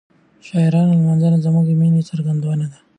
[0.39, 2.79] د شاعرانو لمانځنه زموږ د مینې څرګندونه ده.